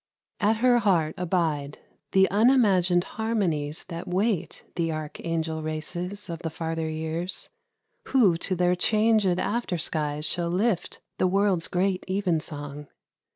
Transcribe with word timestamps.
At 0.39 0.57
her 0.65 0.79
heart 0.79 1.13
abide 1.15 1.77
The 2.13 2.27
unimagined 2.31 3.03
harmonies 3.03 3.83
that 3.89 4.07
wait 4.07 4.63
The 4.75 4.91
archangel 4.91 5.61
races 5.61 6.27
of 6.27 6.39
the 6.39 6.49
farther 6.49 6.89
years, 6.89 7.51
Who 8.07 8.35
to 8.37 8.55
their 8.55 8.73
changed 8.75 9.27
after 9.27 9.77
skies 9.77 10.25
shall 10.25 10.49
lift 10.49 11.01
The 11.19 11.27
world's 11.27 11.67
great 11.67 12.03
evensong. 12.09 12.87